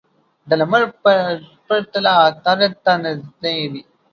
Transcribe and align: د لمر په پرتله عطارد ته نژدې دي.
د 0.47 0.49
لمر 0.59 0.83
په 1.03 1.13
پرتله 1.67 2.11
عطارد 2.27 2.73
ته 2.83 2.93
نژدې 3.03 3.57
دي. 3.71 3.81